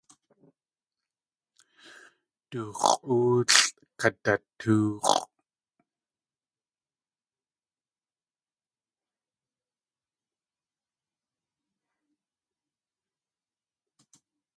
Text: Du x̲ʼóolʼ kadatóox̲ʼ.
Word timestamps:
Du 2.49 2.61
x̲ʼóolʼ 2.81 3.53
kadatóox̲ʼ. 3.99 5.11